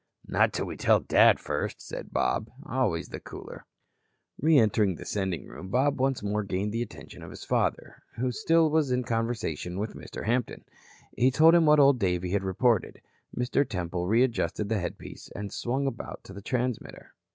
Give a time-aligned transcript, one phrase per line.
[0.25, 3.67] "Not till we tell Dad, first," said Bob, as always the cooler.
[4.41, 8.31] Re entering the sending room, Bob once more gained the attention of his father, who
[8.31, 10.25] still was in conversation with Mr.
[10.25, 10.65] Hampton.
[11.15, 13.03] He told him what Old Davey had reported.
[13.37, 13.63] Mr.
[13.69, 17.13] Temple readjusted the headpiece and swung about to the transmitter.